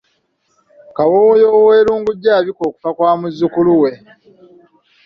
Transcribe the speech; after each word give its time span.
Kawooya 0.95 1.47
ow'e 1.59 1.79
Lungujja 1.87 2.31
abika 2.39 2.61
okufa 2.69 2.89
kwa 2.97 3.11
muzzukulu 3.19 3.73
we 3.81 3.91